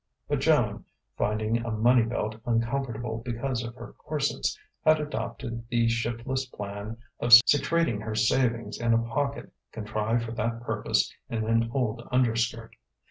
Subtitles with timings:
[0.27, 6.47] But Joan (finding a money belt uncomfortable because of her corsets) had adopted the shiftless
[6.47, 12.01] plan of secreting her savings in a pocket contrived for that purpose in an old
[12.11, 12.73] underskirt.